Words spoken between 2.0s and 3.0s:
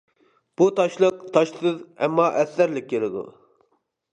ئەمما ئەستەرلىك